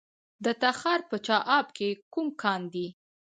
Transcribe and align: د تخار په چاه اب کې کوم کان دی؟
د 0.45 0.45
تخار 0.61 0.99
په 1.09 1.17
چاه 1.25 1.41
اب 1.57 1.67
کې 1.77 1.89
کوم 2.13 2.27
کان 2.41 2.61
دی؟ 2.73 2.87